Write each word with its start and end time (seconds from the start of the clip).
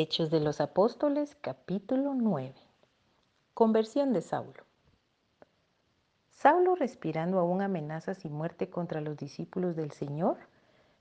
Hechos 0.00 0.30
de 0.30 0.38
los 0.38 0.60
Apóstoles, 0.60 1.36
capítulo 1.40 2.14
9. 2.14 2.54
Conversión 3.52 4.12
de 4.12 4.22
Saulo. 4.22 4.62
Saulo, 6.28 6.76
respirando 6.76 7.40
aún 7.40 7.62
amenazas 7.62 8.24
y 8.24 8.28
muerte 8.28 8.70
contra 8.70 9.00
los 9.00 9.16
discípulos 9.16 9.74
del 9.74 9.90
Señor, 9.90 10.36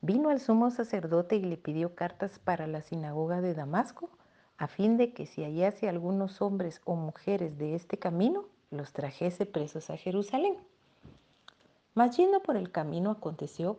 vino 0.00 0.28
al 0.28 0.40
sumo 0.40 0.72
sacerdote 0.72 1.36
y 1.36 1.42
le 1.42 1.56
pidió 1.56 1.94
cartas 1.94 2.40
para 2.40 2.66
la 2.66 2.82
sinagoga 2.82 3.40
de 3.40 3.54
Damasco, 3.54 4.10
a 4.56 4.66
fin 4.66 4.96
de 4.96 5.14
que 5.14 5.24
si 5.24 5.44
hallase 5.44 5.88
algunos 5.88 6.42
hombres 6.42 6.80
o 6.84 6.96
mujeres 6.96 7.58
de 7.58 7.76
este 7.76 7.96
camino, 7.96 8.46
los 8.72 8.92
trajese 8.92 9.46
presos 9.46 9.88
a 9.90 9.98
Jerusalén. 9.98 10.56
Mas 11.94 12.16
yendo 12.16 12.42
por 12.42 12.56
el 12.56 12.72
camino 12.72 13.12
aconteció 13.12 13.78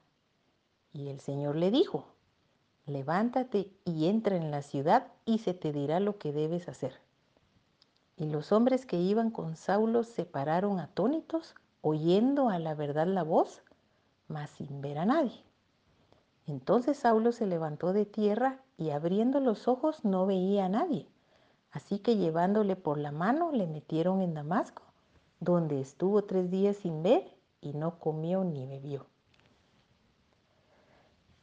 Y 0.93 1.09
el 1.09 1.19
Señor 1.19 1.55
le 1.55 1.71
dijo, 1.71 2.05
levántate 2.85 3.71
y 3.85 4.07
entra 4.07 4.35
en 4.35 4.51
la 4.51 4.61
ciudad 4.61 5.07
y 5.25 5.39
se 5.39 5.53
te 5.53 5.71
dirá 5.71 5.99
lo 5.99 6.17
que 6.17 6.33
debes 6.33 6.67
hacer. 6.67 6.99
Y 8.17 8.25
los 8.25 8.51
hombres 8.51 8.85
que 8.85 8.97
iban 8.97 9.31
con 9.31 9.55
Saulo 9.55 10.03
se 10.03 10.25
pararon 10.25 10.79
atónitos, 10.79 11.55
oyendo 11.81 12.49
a 12.49 12.59
la 12.59 12.75
verdad 12.75 13.07
la 13.07 13.23
voz, 13.23 13.63
mas 14.27 14.49
sin 14.51 14.81
ver 14.81 14.97
a 14.97 15.05
nadie. 15.05 15.43
Entonces 16.45 16.97
Saulo 16.97 17.31
se 17.31 17.47
levantó 17.47 17.93
de 17.93 18.05
tierra 18.05 18.59
y 18.77 18.89
abriendo 18.89 19.39
los 19.39 19.67
ojos 19.67 20.03
no 20.03 20.25
veía 20.25 20.65
a 20.65 20.69
nadie. 20.69 21.07
Así 21.71 21.99
que 21.99 22.17
llevándole 22.17 22.75
por 22.75 22.97
la 22.97 23.11
mano 23.11 23.51
le 23.51 23.65
metieron 23.65 24.21
en 24.21 24.33
Damasco, 24.33 24.83
donde 25.39 25.79
estuvo 25.79 26.23
tres 26.23 26.51
días 26.51 26.75
sin 26.77 27.01
ver 27.01 27.23
y 27.61 27.73
no 27.73 27.97
comió 27.99 28.43
ni 28.43 28.65
bebió. 28.65 29.05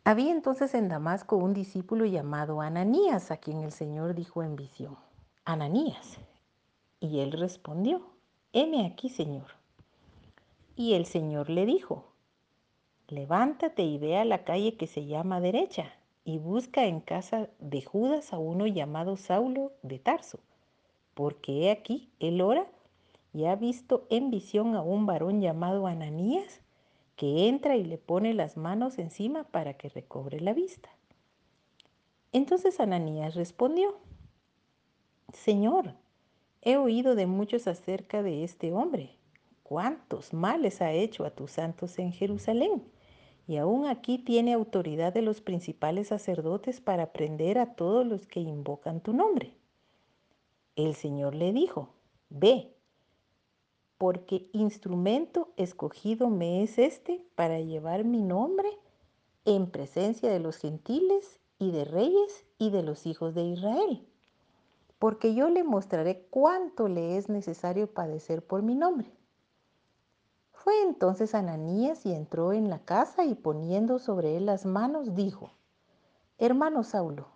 Había 0.09 0.33
entonces 0.33 0.73
en 0.73 0.89
Damasco 0.89 1.37
un 1.37 1.53
discípulo 1.53 2.06
llamado 2.06 2.62
Ananías, 2.62 3.31
a 3.31 3.37
quien 3.37 3.61
el 3.61 3.73
Señor 3.73 4.15
dijo 4.15 4.42
en 4.42 4.56
visión, 4.56 4.97
Ananías. 5.45 6.17
Y 6.98 7.20
él 7.20 7.33
respondió, 7.33 8.00
heme 8.55 8.87
aquí, 8.87 9.11
Señor. 9.11 9.48
Y 10.77 10.95
el 10.95 11.05
Señor 11.05 11.50
le 11.50 11.67
dijo, 11.67 12.06
levántate 13.09 13.83
y 13.83 13.98
ve 13.98 14.17
a 14.17 14.25
la 14.25 14.45
calle 14.45 14.78
que 14.78 14.87
se 14.87 15.05
llama 15.05 15.42
derecha 15.42 15.92
y 16.25 16.39
busca 16.39 16.87
en 16.87 17.00
casa 17.00 17.50
de 17.59 17.83
Judas 17.83 18.33
a 18.33 18.39
uno 18.39 18.67
llamado 18.67 19.19
Saulo 19.19 19.72
de 19.83 19.98
Tarso, 19.98 20.41
porque 21.12 21.65
he 21.65 21.70
aquí, 21.70 22.11
él 22.19 22.41
ora 22.41 22.67
y 23.34 23.45
ha 23.45 23.56
visto 23.56 24.06
en 24.09 24.31
visión 24.31 24.75
a 24.75 24.81
un 24.81 25.05
varón 25.05 25.43
llamado 25.43 25.87
Ananías, 25.87 26.62
que 27.19 27.49
entra 27.49 27.75
y 27.75 27.85
le 27.85 27.99
pone 27.99 28.33
las 28.33 28.57
manos 28.57 28.97
encima 28.97 29.43
para 29.43 29.75
que 29.75 29.89
recobre 29.89 30.41
la 30.41 30.53
vista. 30.55 30.89
Entonces 32.31 32.79
Ananías 32.79 33.35
respondió, 33.35 33.99
Señor, 35.33 35.95
he 36.63 36.77
oído 36.77 37.17
de 37.17 37.27
muchos 37.27 37.67
acerca 37.67 38.23
de 38.23 38.45
este 38.45 38.73
hombre, 38.73 39.17
cuántos 39.65 40.33
males 40.33 40.81
ha 40.81 40.93
hecho 40.93 41.25
a 41.25 41.31
tus 41.31 41.51
santos 41.51 41.99
en 41.99 42.12
Jerusalén, 42.12 42.84
y 43.49 43.57
aún 43.57 43.87
aquí 43.87 44.19
tiene 44.19 44.53
autoridad 44.53 45.12
de 45.12 45.23
los 45.23 45.41
principales 45.41 46.09
sacerdotes 46.09 46.81
para 46.81 47.12
prender 47.12 47.59
a 47.59 47.75
todos 47.75 48.07
los 48.07 48.27
que 48.28 48.39
invocan 48.39 49.01
tu 49.01 49.12
nombre. 49.12 49.57
El 50.77 50.95
Señor 50.95 51.34
le 51.34 51.53
dijo, 51.53 51.89
ve, 52.28 52.78
porque 53.98 54.48
instrumento 54.53 55.53
escogido 55.56 56.31
me 56.31 56.62
es 56.62 56.78
este 56.78 57.26
para 57.34 57.60
llevar 57.60 58.04
mi 58.04 58.22
nombre 58.22 58.69
en 59.44 59.70
presencia 59.70 60.31
de 60.31 60.38
los 60.38 60.56
gentiles 60.56 61.41
y 61.59 61.72
de 61.72 61.84
reyes 61.84 62.47
y 62.59 62.70
de 62.70 62.82
los 62.82 63.06
hijos 63.06 63.34
de 63.34 63.42
Israel. 63.42 64.06
Porque 64.98 65.34
yo 65.34 65.48
le 65.48 65.64
mostraré 65.64 66.26
cuánto 66.31 66.88
le 66.88 67.16
es 67.16 67.28
necesario 67.28 67.92
padecer 67.92 68.44
por 68.47 68.62
mi 68.62 68.75
nombre. 68.75 69.12
Fue 70.53 70.82
entonces 70.82 71.34
Ananías 71.34 72.04
y 72.04 72.12
entró 72.12 72.53
en 72.53 72.69
la 72.69 72.80
casa 72.80 73.25
y 73.25 73.34
poniendo 73.34 73.98
sobre 73.98 74.36
él 74.36 74.47
las 74.47 74.66
manos 74.66 75.15
dijo, 75.15 75.53
Hermano 76.36 76.84
Saulo, 76.84 77.28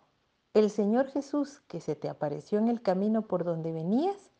el 0.54 0.70
Señor 0.70 1.06
Jesús 1.06 1.60
que 1.66 1.80
se 1.80 1.96
te 1.96 2.08
apareció 2.08 2.58
en 2.58 2.68
el 2.68 2.82
camino 2.82 3.22
por 3.22 3.44
donde 3.44 3.72
venías, 3.72 4.31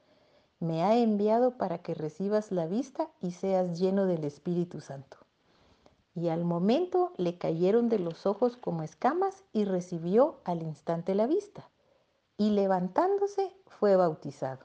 me 0.63 0.85
ha 0.85 0.97
enviado 0.97 1.59
para 1.59 1.79
que 1.79 1.93
recibas 1.93 2.53
la 2.53 2.67
vista 2.67 3.09
y 3.21 3.33
seas 3.33 3.81
lleno 3.81 4.07
del 4.07 4.23
Espíritu 4.23 4.81
Santo. 4.81 5.17
Y 6.15 6.29
al 6.29 6.45
momento 6.45 7.13
le 7.17 7.37
cayeron 7.37 7.89
de 7.89 7.99
los 7.99 8.27
ojos 8.27 8.57
como 8.57 8.85
escamas 8.85 9.43
y 9.53 9.65
recibió 9.65 10.37
al 10.45 10.63
instante 10.63 11.17
la 11.17 11.27
vista. 11.27 11.69
Y 12.39 12.51
levantándose 12.51 13.53
fue 13.67 13.97
bautizado. 13.97 14.65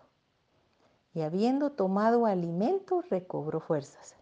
Y 1.15 1.21
habiendo 1.21 1.71
tomado 1.71 2.27
alimento 2.27 3.01
recobró 3.01 3.59
fuerzas. 3.59 4.15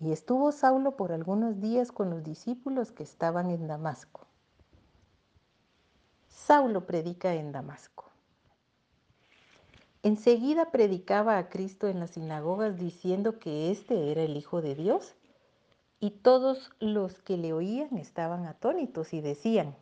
Y 0.00 0.10
estuvo 0.10 0.50
Saulo 0.50 0.96
por 0.96 1.12
algunos 1.12 1.60
días 1.60 1.92
con 1.92 2.10
los 2.10 2.24
discípulos 2.24 2.90
que 2.90 3.04
estaban 3.04 3.48
en 3.48 3.68
Damasco. 3.68 4.26
Saulo 6.26 6.84
predica 6.84 7.32
en 7.34 7.52
Damasco. 7.52 8.13
Enseguida 10.04 10.70
predicaba 10.70 11.38
a 11.38 11.48
Cristo 11.48 11.88
en 11.88 11.98
las 11.98 12.10
sinagogas 12.10 12.78
diciendo 12.78 13.38
que 13.38 13.70
éste 13.70 14.12
era 14.12 14.20
el 14.22 14.36
Hijo 14.36 14.60
de 14.60 14.74
Dios. 14.74 15.14
Y 15.98 16.10
todos 16.10 16.72
los 16.78 17.22
que 17.22 17.38
le 17.38 17.54
oían 17.54 17.96
estaban 17.96 18.44
atónitos 18.44 19.14
y 19.14 19.22
decían, 19.22 19.74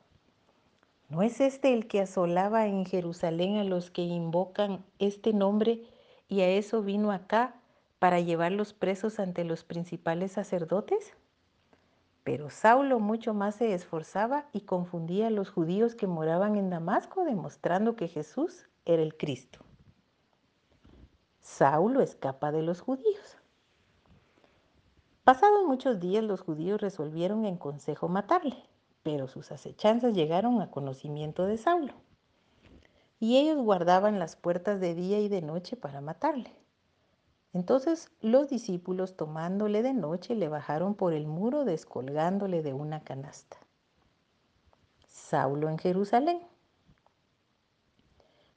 ¿no 1.09 1.23
es 1.23 1.41
este 1.41 1.75
el 1.75 1.89
que 1.89 2.01
asolaba 2.01 2.69
en 2.69 2.87
Jerusalén 2.87 3.57
a 3.57 3.65
los 3.65 3.91
que 3.91 4.03
invocan 4.03 4.85
este 5.01 5.33
nombre 5.33 5.83
y 6.29 6.43
a 6.43 6.49
eso 6.51 6.83
vino 6.83 7.11
acá 7.11 7.57
para 7.99 8.21
llevarlos 8.21 8.75
presos 8.75 9.19
ante 9.19 9.43
los 9.43 9.65
principales 9.65 10.31
sacerdotes? 10.31 11.17
Pero 12.23 12.49
Saulo 12.49 13.01
mucho 13.01 13.35
más 13.35 13.57
se 13.57 13.75
esforzaba 13.75 14.47
y 14.53 14.61
confundía 14.61 15.27
a 15.27 15.31
los 15.31 15.51
judíos 15.51 15.97
que 15.97 16.07
moraban 16.07 16.55
en 16.55 16.71
Damasco, 16.71 17.25
demostrando 17.25 17.97
que 17.97 18.07
Jesús 18.07 18.69
era 18.85 19.03
el 19.03 19.17
Cristo. 19.17 19.65
Saulo 21.43 22.01
escapa 22.03 22.53
de 22.53 22.63
los 22.63 22.81
judíos. 22.81 23.37
Pasados 25.25 25.67
muchos 25.67 25.99
días 25.99 26.23
los 26.23 26.41
judíos 26.41 26.81
resolvieron 26.81 27.45
en 27.47 27.57
consejo 27.57 28.09
matarle, 28.09 28.57
pero 29.03 29.27
sus 29.27 29.51
acechanzas 29.51 30.15
llegaron 30.15 30.63
a 30.63 30.71
conocimiento 30.71 31.45
de 31.47 31.59
Saulo. 31.59 31.95
Y 33.19 33.39
ellos 33.39 33.59
guardaban 33.59 34.21
las 34.21 34.37
puertas 34.37 34.81
de 34.81 34.95
día 34.95 35.19
y 35.19 35.29
de 35.29 35.43
noche 35.43 35.77
para 35.77 36.01
matarle. 36.01 36.55
Entonces 37.53 38.13
los 38.21 38.49
discípulos 38.49 39.17
tomándole 39.17 39.83
de 39.83 39.95
noche 39.95 40.37
le 40.37 40.49
bajaron 40.49 40.95
por 40.95 41.13
el 41.13 41.27
muro 41.27 41.65
descolgándole 41.65 42.63
de 42.63 42.73
una 42.73 43.01
canasta. 43.01 43.59
Saulo 45.09 45.69
en 45.69 45.79
Jerusalén. 45.79 46.52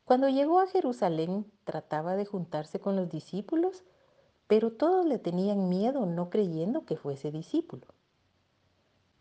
Cuando 0.06 0.30
llegó 0.30 0.60
a 0.60 0.68
Jerusalén 0.68 1.52
trataba 1.64 2.16
de 2.16 2.28
juntarse 2.28 2.80
con 2.80 2.96
los 2.96 3.10
discípulos, 3.10 3.84
pero 4.46 4.72
todos 4.72 5.04
le 5.04 5.18
tenían 5.18 5.68
miedo 5.68 6.06
no 6.06 6.30
creyendo 6.30 6.86
que 6.86 6.96
fuese 6.96 7.32
discípulo. 7.32 7.88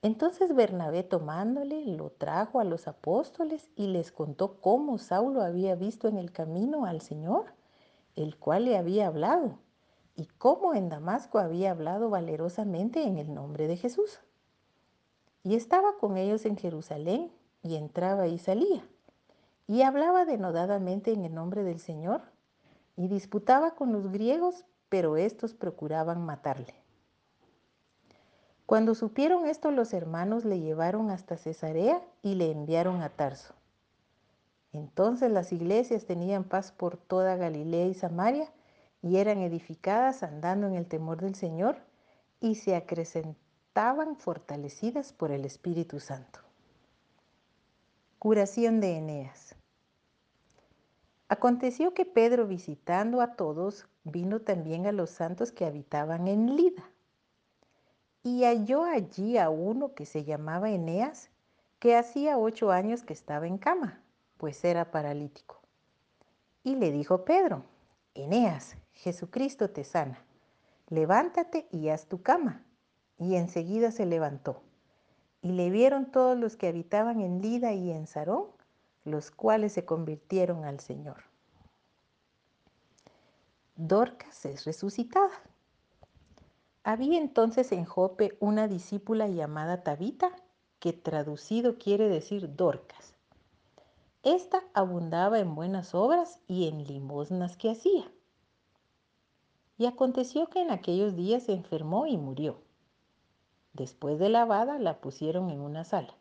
Entonces 0.03 0.55
Bernabé 0.55 1.03
tomándole 1.03 1.87
lo 1.87 2.11
trajo 2.11 2.61
a 2.61 2.65
los 2.65 2.87
apóstoles 2.87 3.71
y 3.75 3.87
les 3.87 4.13
contó 4.13 4.61
cómo 4.61 4.99
Saulo 4.99 5.41
había 5.41 5.75
visto 5.75 6.07
en 6.07 6.19
el 6.19 6.33
camino 6.33 6.85
al 6.85 7.01
Señor, 7.01 7.55
el 8.15 8.37
cual 8.37 8.67
le 8.67 8.77
había 8.77 9.07
hablado, 9.07 9.61
y 10.15 10.27
cómo 10.27 10.75
en 10.75 10.91
Damasco 10.91 11.39
había 11.39 11.71
hablado 11.71 12.11
valerosamente 12.11 13.05
en 13.05 13.17
el 13.17 13.33
nombre 13.33 13.69
de 13.69 13.79
Jesús. 13.79 14.21
Y 15.43 15.55
estaba 15.55 15.97
con 15.99 16.19
ellos 16.19 16.45
en 16.45 16.59
Jerusalén 16.59 17.33
y 17.63 17.77
entraba 17.77 18.27
y 18.27 18.37
salía 18.37 18.87
y 19.67 19.83
hablaba 19.83 20.25
denodadamente 20.25 21.13
en 21.13 21.25
el 21.25 21.35
nombre 21.35 21.65
del 21.65 21.81
Señor 21.81 22.23
y 22.97 23.09
disputaba 23.09 23.75
con 23.75 23.93
los 23.93 24.11
griegos, 24.13 24.65
pero 24.89 25.17
estos 25.17 25.55
procuraban 25.55 26.25
matarle. 26.25 26.75
Cuando 28.67 28.95
supieron 28.95 29.47
esto 29.47 29.71
los 29.71 29.93
hermanos 29.93 30.45
le 30.45 30.61
llevaron 30.61 31.11
hasta 31.11 31.37
Cesarea 31.37 32.03
y 32.23 32.35
le 32.35 32.51
enviaron 32.51 33.03
a 33.03 33.11
Tarso. 33.11 33.55
Entonces 34.73 35.31
las 35.31 35.53
iglesias 35.53 36.07
tenían 36.07 36.45
paz 36.45 36.73
por 36.73 36.97
toda 36.97 37.37
Galilea 37.37 37.87
y 37.87 37.95
Samaria 37.95 38.51
y 39.03 39.19
eran 39.19 39.39
edificadas 39.39 40.23
andando 40.23 40.67
en 40.67 40.75
el 40.75 40.87
temor 40.87 41.21
del 41.21 41.35
Señor 41.35 41.77
y 42.41 42.55
se 42.55 42.75
acrecentaban 42.75 44.17
fortalecidas 44.17 45.13
por 45.13 45.31
el 45.31 45.45
Espíritu 45.45 46.01
Santo. 46.01 46.41
Curación 48.19 48.81
de 48.81 48.97
Eneas. 48.97 49.44
Aconteció 51.35 51.95
que 51.95 52.05
Pedro, 52.05 52.47
visitando 52.47 53.21
a 53.21 53.35
todos, 53.35 53.89
vino 54.05 54.43
también 54.43 54.87
a 54.87 54.93
los 54.93 55.11
santos 55.11 55.51
que 55.51 55.65
habitaban 55.65 56.29
en 56.29 56.55
Lida. 56.55 56.89
Y 58.23 58.45
halló 58.45 58.85
allí 58.85 59.37
a 59.37 59.51
uno 59.51 59.95
que 59.95 60.07
se 60.07 60.23
llamaba 60.23 60.71
Eneas, 60.71 61.31
que 61.81 61.97
hacía 61.97 62.39
ocho 62.39 62.71
años 62.71 63.03
que 63.03 63.15
estaba 63.15 63.49
en 63.49 63.59
cama, 63.59 64.01
pues 64.37 64.65
era 64.65 64.93
paralítico. 64.93 65.61
Y 66.63 66.77
le 66.77 66.93
dijo 66.93 67.25
Pedro, 67.25 67.65
Eneas, 68.15 68.77
Jesucristo 68.93 69.71
te 69.71 69.83
sana, 69.83 70.25
levántate 70.89 71.67
y 71.73 71.89
haz 71.89 72.07
tu 72.07 72.23
cama. 72.23 72.65
Y 73.19 73.35
enseguida 73.35 73.91
se 73.91 74.07
levantó. 74.07 74.63
Y 75.43 75.51
le 75.51 75.71
vieron 75.71 76.13
todos 76.13 76.39
los 76.39 76.55
que 76.55 76.69
habitaban 76.69 77.21
en 77.21 77.43
Lida 77.43 77.73
y 77.73 77.91
en 77.91 78.07
Sarón, 78.07 78.47
los 79.05 79.31
cuales 79.31 79.73
se 79.73 79.85
convirtieron 79.85 80.65
al 80.65 80.81
Señor. 80.81 81.25
Dorcas 83.77 84.45
es 84.45 84.65
resucitada. 84.65 85.33
Había 86.85 87.19
entonces 87.19 87.73
en 87.73 87.85
Jope 87.85 88.37
una 88.41 88.69
discípula 88.69 89.27
llamada 89.29 89.83
Tabita, 89.83 90.31
que 90.79 90.93
traducido 90.93 91.79
quiere 91.79 92.09
decir 92.09 92.57
Dorcas. 92.57 93.15
Esta 94.23 94.63
abundaba 94.75 95.39
en 95.39 95.55
buenas 95.55 95.95
obras 95.95 96.39
y 96.47 96.69
en 96.69 96.85
limosnas 96.85 97.57
que 97.57 97.71
hacía. 97.71 98.11
Y 99.77 99.87
aconteció 99.87 100.49
que 100.49 100.63
en 100.63 100.71
aquellos 100.71 101.17
días 101.17 101.43
se 101.43 101.53
enfermó 101.53 102.07
y 102.07 102.17
murió. 102.17 102.61
Después 103.73 104.19
de 104.19 104.29
lavada 104.29 104.79
la 104.79 105.01
pusieron 105.01 105.51
en 105.51 105.61
una 105.61 105.85
sala. 105.85 106.15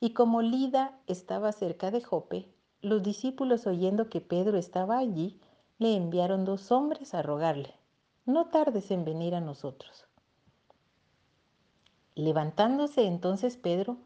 Y 0.00 0.10
como 0.10 0.42
Lida 0.42 0.98
estaba 1.06 1.52
cerca 1.52 1.90
de 1.90 2.02
Jope, 2.02 2.48
los 2.80 3.02
discípulos 3.02 3.66
oyendo 3.66 4.08
que 4.08 4.20
Pedro 4.20 4.56
estaba 4.56 4.98
allí, 4.98 5.40
le 5.78 5.96
enviaron 5.96 6.44
dos 6.44 6.70
hombres 6.70 7.14
a 7.14 7.22
rogarle, 7.22 7.74
no 8.24 8.46
tardes 8.46 8.90
en 8.90 9.04
venir 9.04 9.34
a 9.34 9.40
nosotros. 9.40 10.06
Levantándose 12.14 13.06
entonces 13.06 13.56
Pedro 13.56 13.96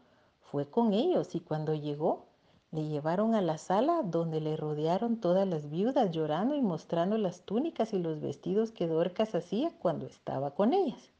fue 0.41 0.69
con 0.69 0.93
ellos 0.93 1.33
y 1.33 1.39
cuando 1.39 1.73
llegó 1.73 2.25
le 2.71 2.87
llevaron 2.87 3.35
a 3.35 3.41
la 3.41 3.59
sala 3.59 4.01
donde 4.03 4.41
le 4.41 4.57
rodearon 4.57 5.19
todas 5.19 5.47
las 5.47 5.69
viudas 5.69 6.09
llorando 6.09 6.55
y 6.55 6.61
mostrando 6.61 7.19
las 7.19 7.41
túnicas 7.41 7.93
y 7.93 7.99
los 7.99 8.19
vestidos 8.19 8.71
que 8.71 8.87
Dorcas 8.87 9.35
hacía 9.35 9.71
cuando 9.77 10.07
estaba 10.07 10.51
con 10.51 10.73
ellas. 10.73 11.11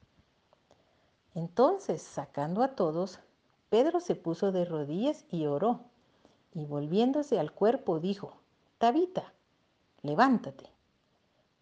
Entonces, 1.35 2.01
sacando 2.01 2.63
a 2.63 2.69
todos, 2.69 3.19
Pedro 3.73 4.01
se 4.01 4.13
puso 4.13 4.51
de 4.51 4.65
rodillas 4.65 5.25
y 5.31 5.47
oró, 5.47 5.79
y 6.53 6.63
volviéndose 6.63 7.39
al 7.39 7.53
cuerpo 7.53 7.99
dijo, 7.99 8.35
Tabita, 8.77 9.33
levántate. 10.03 10.69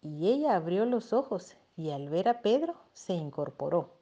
Y 0.02 0.28
ella 0.28 0.54
abrió 0.54 0.84
los 0.84 1.14
ojos 1.14 1.56
y 1.74 1.88
al 1.88 2.10
ver 2.10 2.28
a 2.28 2.42
Pedro 2.42 2.74
se 2.92 3.14
incorporó. 3.14 3.94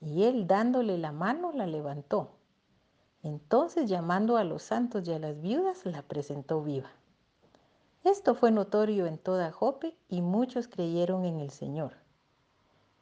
Y 0.00 0.24
él 0.24 0.48
dándole 0.48 0.98
la 0.98 1.12
mano 1.12 1.52
la 1.52 1.68
levantó. 1.68 2.30
Entonces 3.22 3.88
llamando 3.88 4.36
a 4.36 4.42
los 4.42 4.64
santos 4.64 5.06
y 5.06 5.12
a 5.12 5.20
las 5.20 5.40
viudas 5.40 5.86
la 5.86 6.02
presentó 6.02 6.60
viva. 6.64 6.90
Esto 8.02 8.34
fue 8.34 8.50
notorio 8.50 9.06
en 9.06 9.18
toda 9.18 9.52
Jope 9.52 9.96
y 10.08 10.22
muchos 10.22 10.66
creyeron 10.66 11.24
en 11.24 11.38
el 11.38 11.52
Señor. 11.52 11.92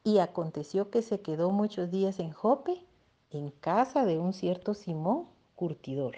Y 0.03 0.19
aconteció 0.19 0.91
que 0.91 1.01
se 1.01 1.23
quedó 1.23 1.49
muchos 1.53 1.91
días 1.91 2.19
en 2.19 2.33
Jope 2.33 2.85
en 3.35 3.51
casa 3.51 4.05
de 4.05 4.19
un 4.19 4.33
cierto 4.33 4.75
Simón 4.75 5.29
curtidor. 5.55 6.17